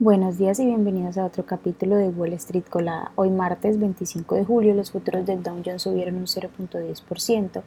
Buenos 0.00 0.38
días 0.38 0.60
y 0.60 0.64
bienvenidos 0.64 1.18
a 1.18 1.24
otro 1.24 1.44
capítulo 1.44 1.96
de 1.96 2.06
Wall 2.10 2.32
Street 2.34 2.66
Colada. 2.70 3.10
Hoy 3.16 3.30
martes 3.30 3.80
25 3.80 4.36
de 4.36 4.44
julio 4.44 4.72
los 4.72 4.92
futuros 4.92 5.26
del 5.26 5.42
Dow 5.42 5.60
Jones 5.64 5.82
subieron 5.82 6.14
un 6.14 6.26
0.10%, 6.26 7.62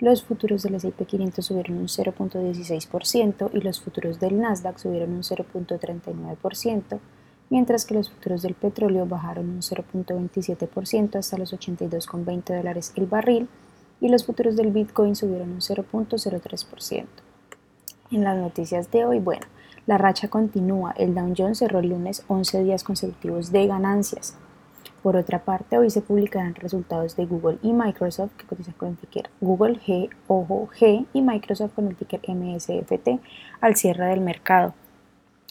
los 0.00 0.24
futuros 0.24 0.64
del 0.64 0.74
S&P 0.74 1.04
500 1.04 1.46
subieron 1.46 1.78
un 1.78 1.86
0.16% 1.86 3.50
y 3.52 3.60
los 3.60 3.80
futuros 3.80 4.18
del 4.18 4.40
Nasdaq 4.40 4.78
subieron 4.78 5.12
un 5.12 5.22
0.39%, 5.22 6.98
mientras 7.50 7.84
que 7.84 7.94
los 7.94 8.10
futuros 8.10 8.42
del 8.42 8.54
petróleo 8.54 9.06
bajaron 9.06 9.48
un 9.48 9.60
0.27% 9.60 11.14
hasta 11.14 11.38
los 11.38 11.54
82,20 11.54 12.56
dólares 12.56 12.94
el 12.96 13.06
barril 13.06 13.48
y 14.00 14.08
los 14.08 14.26
futuros 14.26 14.56
del 14.56 14.72
Bitcoin 14.72 15.14
subieron 15.14 15.52
un 15.52 15.60
0.03%. 15.60 17.06
En 18.10 18.24
las 18.24 18.36
noticias 18.36 18.90
de 18.90 19.04
hoy, 19.04 19.20
bueno, 19.20 19.46
la 19.86 19.98
racha 19.98 20.28
continúa. 20.28 20.92
El 20.96 21.14
Dow 21.14 21.32
Jones 21.36 21.58
cerró 21.58 21.78
el 21.78 21.88
lunes 21.88 22.24
11 22.28 22.64
días 22.64 22.84
consecutivos 22.84 23.52
de 23.52 23.66
ganancias. 23.66 24.36
Por 25.02 25.16
otra 25.16 25.44
parte, 25.44 25.78
hoy 25.78 25.90
se 25.90 26.02
publicarán 26.02 26.56
resultados 26.56 27.14
de 27.14 27.26
Google 27.26 27.58
y 27.62 27.72
Microsoft 27.72 28.32
que 28.36 28.46
cotizan 28.46 28.74
con 28.74 28.88
el 28.88 28.96
ticker 28.96 29.30
Google 29.40 29.78
G, 29.80 30.10
ojo 30.26 30.68
G 30.76 31.06
y 31.12 31.22
Microsoft 31.22 31.74
con 31.74 31.86
el 31.86 31.94
ticker 31.94 32.20
MSFT 32.28 33.20
al 33.60 33.76
cierre 33.76 34.06
del 34.06 34.20
mercado. 34.20 34.74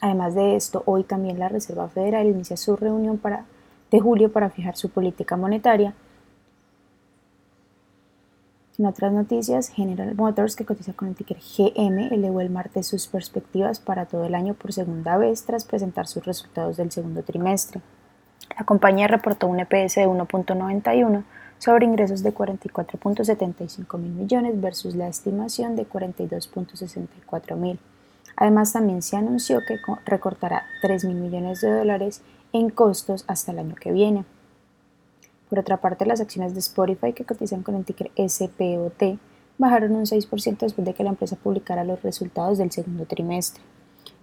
Además 0.02 0.36
de 0.36 0.58
esto, 0.58 0.84
hoy 0.86 1.04
también 1.04 1.40
la 1.40 1.48
Reserva 1.48 1.88
Federal 1.88 2.28
inicia 2.28 2.58
su 2.58 2.76
reunión 2.76 3.18
para, 3.18 3.46
de 3.92 4.00
julio 4.02 4.32
para 4.32 4.50
fijar 4.50 4.76
su 4.76 4.90
política 4.90 5.38
monetaria 5.38 5.94
en 8.78 8.86
otras 8.86 9.14
noticias, 9.14 9.70
General 9.70 10.16
Motors, 10.16 10.56
que 10.56 10.66
cotiza 10.66 10.94
con 10.94 11.08
el 11.08 11.16
ticker 11.16 11.38
GM, 11.38 12.14
elevó 12.14 12.42
el 12.42 12.50
martes 12.50 12.88
sus 12.88 13.08
perspectivas 13.08 13.80
para 13.80 14.06
todo 14.06 14.26
el 14.26 14.36
año 14.36 14.54
por 14.54 14.74
segunda 14.74 15.18
vez 15.18 15.46
tras 15.46 15.66
presentar 15.66 16.08
sus 16.08 16.26
resultados 16.26 16.78
del 16.78 16.92
segundo 16.92 17.24
trimestre. 17.24 17.82
La 18.58 18.66
compañía 18.66 19.08
reportó 19.08 19.48
un 19.48 19.60
EPS 19.60 19.96
de 19.96 20.08
1.91 20.08 21.24
sobre 21.58 21.86
ingresos 21.86 22.22
de 22.22 22.34
44.75 22.34 23.98
mil 23.98 24.12
millones 24.12 24.60
versus 24.60 24.96
la 24.96 25.08
estimación 25.08 25.76
de 25.76 25.88
42.64 25.88 27.56
mil. 27.56 27.80
Además, 28.36 28.74
también 28.74 29.02
se 29.02 29.16
anunció 29.16 29.60
que 29.66 29.78
recortará 30.06 30.64
3 30.82 31.06
mil 31.06 31.16
millones 31.16 31.62
de 31.62 31.72
dólares 31.72 32.22
en 32.52 32.70
costos 32.70 33.24
hasta 33.28 33.52
el 33.52 33.60
año 33.60 33.76
que 33.76 33.92
viene. 33.92 34.26
Por 35.50 35.60
otra 35.60 35.78
parte, 35.78 36.06
las 36.06 36.22
acciones 36.22 36.54
de 36.54 36.60
Spotify 36.60 37.14
que 37.14 37.26
cotizan 37.26 37.64
con 37.64 37.76
el 37.76 37.86
ticker 37.86 38.12
SPOT 38.18 39.20
bajaron 39.58 39.96
un 39.96 40.06
6% 40.06 40.58
después 40.60 40.86
de 40.86 40.94
que 40.94 41.04
la 41.04 41.12
empresa 41.12 41.36
publicara 41.36 41.84
los 41.84 42.02
resultados 42.02 42.58
del 42.58 42.72
segundo 42.72 43.06
trimestre, 43.06 43.64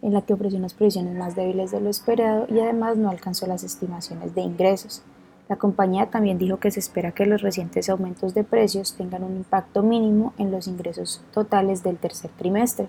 en 0.02 0.12
la 0.12 0.22
que 0.22 0.34
ofreció 0.34 0.58
unas 0.58 0.74
previsiones 0.74 1.14
más 1.14 1.36
débiles 1.36 1.70
de 1.70 1.80
lo 1.80 1.90
esperado 1.90 2.46
y 2.48 2.60
además 2.60 2.96
no 2.96 3.08
alcanzó 3.08 3.46
las 3.46 3.62
estimaciones 3.62 4.34
de 4.34 4.42
ingresos. 4.42 5.02
La 5.48 5.56
compañía 5.56 6.06
también 6.10 6.38
dijo 6.38 6.58
que 6.58 6.70
se 6.70 6.80
espera 6.80 7.12
que 7.12 7.26
los 7.26 7.42
recientes 7.42 7.88
aumentos 7.88 8.34
de 8.34 8.44
precios 8.44 8.94
tengan 8.94 9.24
un 9.24 9.36
impacto 9.36 9.82
mínimo 9.82 10.32
en 10.38 10.50
los 10.50 10.66
ingresos 10.66 11.22
totales 11.32 11.82
del 11.82 11.98
tercer 11.98 12.30
trimestre. 12.36 12.88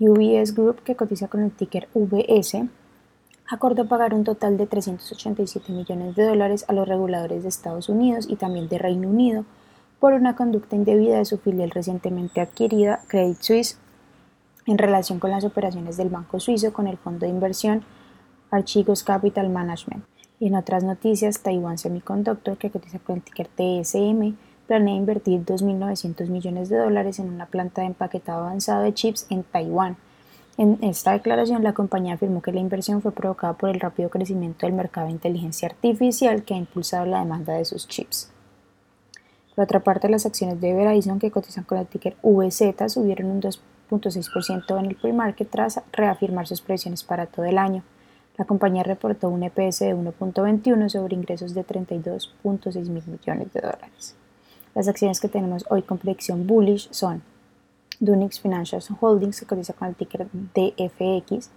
UBS 0.00 0.54
Group, 0.54 0.82
que 0.82 0.96
cotiza 0.96 1.28
con 1.28 1.42
el 1.42 1.52
ticker 1.52 1.88
VS, 1.94 2.66
acordó 3.52 3.86
pagar 3.86 4.14
un 4.14 4.24
total 4.24 4.56
de 4.56 4.66
387 4.66 5.72
millones 5.72 6.16
de 6.16 6.24
dólares 6.24 6.64
a 6.68 6.72
los 6.72 6.88
reguladores 6.88 7.42
de 7.42 7.50
Estados 7.50 7.90
Unidos 7.90 8.26
y 8.26 8.36
también 8.36 8.66
de 8.68 8.78
Reino 8.78 9.08
Unido 9.08 9.44
por 10.00 10.14
una 10.14 10.34
conducta 10.34 10.74
indebida 10.74 11.18
de 11.18 11.26
su 11.26 11.36
filial 11.36 11.70
recientemente 11.70 12.40
adquirida, 12.40 13.00
Credit 13.08 13.36
Suisse, 13.42 13.78
en 14.64 14.78
relación 14.78 15.18
con 15.18 15.30
las 15.30 15.44
operaciones 15.44 15.98
del 15.98 16.08
Banco 16.08 16.40
Suizo 16.40 16.72
con 16.72 16.86
el 16.86 16.96
fondo 16.96 17.26
de 17.26 17.32
inversión 17.32 17.84
Archigos 18.50 19.04
Capital 19.04 19.50
Management. 19.50 20.02
Y 20.40 20.46
en 20.46 20.54
otras 20.54 20.82
noticias, 20.82 21.40
Taiwan 21.40 21.76
Semiconductor, 21.76 22.56
que 22.56 22.70
cotiza 22.70 23.00
con 23.00 23.16
el 23.16 23.22
ticker 23.22 23.48
TSM, 23.48 24.34
planea 24.66 24.94
invertir 24.94 25.44
2.900 25.44 26.28
millones 26.28 26.70
de 26.70 26.78
dólares 26.78 27.18
en 27.18 27.28
una 27.28 27.46
planta 27.46 27.82
de 27.82 27.88
empaquetado 27.88 28.44
avanzado 28.44 28.82
de 28.82 28.94
chips 28.94 29.26
en 29.28 29.42
Taiwán 29.42 29.98
en 30.58 30.78
esta 30.82 31.12
declaración, 31.12 31.62
la 31.62 31.72
compañía 31.72 32.14
afirmó 32.14 32.42
que 32.42 32.52
la 32.52 32.60
inversión 32.60 33.00
fue 33.00 33.12
provocada 33.12 33.54
por 33.54 33.70
el 33.70 33.80
rápido 33.80 34.10
crecimiento 34.10 34.66
del 34.66 34.74
mercado 34.74 35.06
de 35.06 35.12
inteligencia 35.12 35.68
artificial 35.68 36.44
que 36.44 36.54
ha 36.54 36.58
impulsado 36.58 37.06
la 37.06 37.20
demanda 37.20 37.54
de 37.54 37.64
sus 37.64 37.88
chips. 37.88 38.30
Por 39.54 39.64
otra 39.64 39.80
parte, 39.80 40.08
las 40.08 40.26
acciones 40.26 40.60
de 40.60 40.74
Verizon, 40.74 41.18
que 41.18 41.30
cotizan 41.30 41.64
con 41.64 41.78
el 41.78 41.86
ticker 41.86 42.16
VZ, 42.22 42.92
subieron 42.92 43.30
un 43.30 43.42
2.6% 43.42 44.78
en 44.78 44.86
el 44.86 44.96
pre-market 44.96 45.48
tras 45.50 45.80
reafirmar 45.92 46.46
sus 46.46 46.60
previsiones 46.60 47.02
para 47.02 47.26
todo 47.26 47.46
el 47.46 47.58
año. 47.58 47.82
La 48.38 48.46
compañía 48.46 48.82
reportó 48.82 49.28
un 49.28 49.42
EPS 49.42 49.80
de 49.80 49.94
1.21 49.94 50.88
sobre 50.88 51.14
ingresos 51.14 51.54
de 51.54 51.66
32.6 51.66 52.88
mil 52.88 53.04
millones 53.06 53.52
de 53.52 53.60
dólares. 53.60 54.16
Las 54.74 54.88
acciones 54.88 55.20
que 55.20 55.28
tenemos 55.28 55.66
hoy 55.68 55.82
con 55.82 55.98
predicción 55.98 56.46
bullish 56.46 56.88
son 56.90 57.22
Dunix 58.02 58.40
Financial 58.40 58.82
Holdings, 59.00 59.40
que 59.40 59.46
cotiza 59.46 59.72
con 59.72 59.88
el 59.88 59.94
ticker 59.94 60.26
DFX 60.32 61.50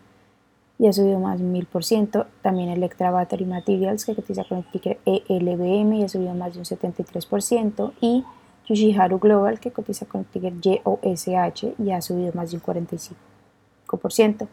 y 0.77 0.87
ha 0.87 0.93
subido 0.93 1.19
más 1.19 1.39
de 1.39 1.45
un 1.45 1.53
1000%. 1.53 2.27
También 2.41 2.69
Electra 2.69 3.09
Battery 3.09 3.45
Materials, 3.45 4.05
que 4.05 4.15
cotiza 4.15 4.43
con 4.43 4.59
el 4.59 4.69
ticker 4.69 4.99
ELBM 5.05 5.93
y 5.93 6.03
ha 6.03 6.09
subido 6.09 6.35
más 6.35 6.53
de 6.53 6.59
un 6.59 6.65
73%. 6.65 7.93
Y 7.99 8.23
Yoshiharu 8.67 9.19
Global, 9.19 9.59
que 9.59 9.71
cotiza 9.71 10.05
con 10.05 10.21
el 10.21 10.27
ticker 10.27 10.53
YOSH 10.59 11.75
y 11.79 11.91
ha 11.91 12.01
subido 12.01 12.31
más 12.33 12.51
de 12.51 12.57
un 12.57 12.63
45%. 12.63 14.47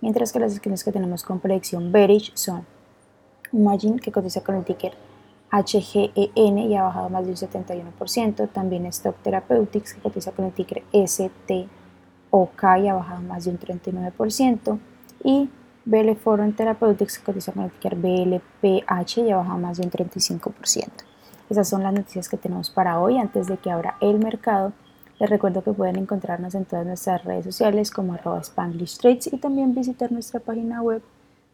Mientras 0.00 0.32
que 0.32 0.40
las 0.40 0.56
acciones 0.56 0.82
que 0.82 0.92
tenemos 0.92 1.22
con 1.22 1.40
predicción 1.40 1.92
bearish 1.92 2.32
son 2.34 2.66
Imagine, 3.52 4.00
que 4.00 4.10
cotiza 4.10 4.42
con 4.42 4.56
el 4.56 4.64
ticker 4.64 4.92
HGEN 5.62 6.58
y 6.58 6.76
ha 6.76 6.82
bajado 6.82 7.08
más 7.08 7.24
de 7.24 7.30
un 7.30 7.36
71%. 7.36 8.48
También 8.50 8.86
Stock 8.86 9.16
Therapeutics, 9.22 9.94
que 9.94 10.00
cotiza 10.00 10.32
con 10.32 10.44
el 10.46 10.52
ticker 10.52 10.82
STOK 10.92 12.62
y 12.82 12.88
ha 12.88 12.94
bajado 12.94 13.22
más 13.22 13.44
de 13.44 13.50
un 13.50 13.58
39%. 13.58 14.78
Y 15.24 15.48
BL 15.84 16.12
Foreign 16.14 16.52
Therapeutics, 16.54 17.18
que 17.18 17.24
cotiza 17.24 17.52
con 17.52 17.64
el 17.64 17.70
ticker 17.70 17.96
BLPH 17.96 19.18
y 19.18 19.30
ha 19.30 19.36
bajado 19.36 19.58
más 19.58 19.78
de 19.78 19.84
un 19.84 19.90
35%. 19.90 20.88
Esas 21.48 21.68
son 21.68 21.82
las 21.82 21.92
noticias 21.92 22.28
que 22.28 22.36
tenemos 22.36 22.70
para 22.70 23.00
hoy. 23.00 23.18
Antes 23.18 23.46
de 23.46 23.56
que 23.56 23.70
abra 23.70 23.96
el 24.00 24.18
mercado, 24.18 24.72
les 25.18 25.30
recuerdo 25.30 25.62
que 25.62 25.72
pueden 25.72 25.96
encontrarnos 25.96 26.54
en 26.54 26.64
todas 26.64 26.84
nuestras 26.86 27.24
redes 27.24 27.44
sociales 27.44 27.90
como 27.90 28.14
arroba 28.14 28.40
Spanglish 28.40 28.98
Trades 28.98 29.32
y 29.32 29.38
también 29.38 29.74
visitar 29.74 30.12
nuestra 30.12 30.40
página 30.40 30.82
web 30.82 31.02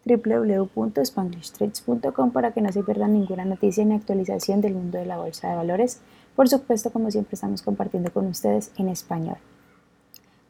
www.spanglishtrades.com 0.05 2.33
para 2.33 2.53
que 2.53 2.61
no 2.61 2.73
se 2.73 2.83
pierdan 2.83 3.13
ninguna 3.13 3.45
noticia 3.45 3.85
ni 3.85 3.95
actualización 3.95 4.61
del 4.61 4.75
mundo 4.75 4.99
de 4.99 5.07
la 5.07 5.19
bolsa 5.19 5.49
de 5.49 5.57
valores. 5.57 6.01
Por 6.35 6.49
supuesto, 6.49 6.91
como 6.91 7.11
siempre, 7.11 7.35
estamos 7.35 7.63
compartiendo 7.63 8.13
con 8.13 8.27
ustedes 8.27 8.73
en 8.77 8.89
español. 8.89 9.37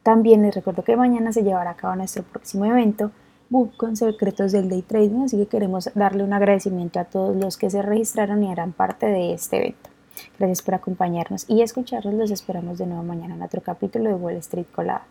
También 0.03 0.43
les 0.43 0.55
recuerdo 0.55 0.83
que 0.83 0.97
mañana 0.97 1.33
se 1.33 1.43
llevará 1.43 1.71
a 1.71 1.77
cabo 1.77 1.97
nuestro 1.97 2.23
próximo 2.23 2.65
evento, 2.65 3.11
Book 3.51 3.77
con 3.77 3.97
Secretos 3.97 4.53
del 4.53 4.71
Day 4.71 4.83
Trading, 4.83 5.25
así 5.25 5.37
que 5.37 5.47
queremos 5.47 5.91
darle 5.95 6.25
un 6.25 6.33
agradecimiento 6.33 6.99
a 6.99 7.05
todos 7.05 7.37
los 7.37 7.59
que 7.59 7.71
se 7.71 7.83
registraron 7.83 8.43
y 8.43 8.51
harán 8.51 8.73
parte 8.73 9.07
de 9.07 9.35
este 9.35 9.59
evento. 9.59 9.91
Gracias 10.39 10.63
por 10.63 10.75
acompañarnos 10.75 11.45
y 11.49 11.63
escucharnos. 11.63 12.15
Los 12.15 12.31
esperamos 12.31 12.79
de 12.79 12.87
nuevo 12.87 13.03
mañana 13.03 13.35
en 13.35 13.43
otro 13.43 13.61
capítulo 13.61 14.09
de 14.09 14.15
Wall 14.15 14.37
Street 14.37 14.67
Colada. 14.75 15.07